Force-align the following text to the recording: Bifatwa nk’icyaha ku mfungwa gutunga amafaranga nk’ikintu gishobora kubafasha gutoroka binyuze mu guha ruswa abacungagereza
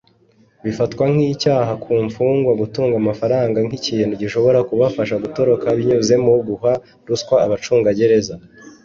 Bifatwa 0.65 1.03
nk’icyaha 1.13 1.73
ku 1.83 1.91
mfungwa 2.07 2.51
gutunga 2.61 2.95
amafaranga 3.01 3.57
nk’ikintu 3.65 4.13
gishobora 4.21 4.59
kubafasha 4.69 5.15
gutoroka 5.23 5.65
binyuze 5.77 6.15
mu 6.23 6.33
guha 6.47 6.73
ruswa 7.07 7.35
abacungagereza 7.45 8.33